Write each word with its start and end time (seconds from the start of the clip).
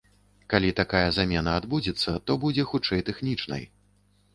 Калі 0.53 0.71
такая 0.79 1.09
замена 1.19 1.55
адбудзецца, 1.63 2.17
то 2.25 2.41
будзе 2.47 2.63
хутчэй 2.75 3.01
тэхнічнай. 3.13 3.63